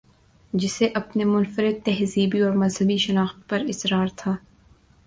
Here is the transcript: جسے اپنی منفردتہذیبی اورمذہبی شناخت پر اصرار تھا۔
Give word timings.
جسے 0.53 0.87
اپنی 0.95 1.23
منفردتہذیبی 1.23 2.41
اورمذہبی 2.41 2.97
شناخت 2.97 3.49
پر 3.49 3.61
اصرار 3.69 4.07
تھا۔ 4.15 4.35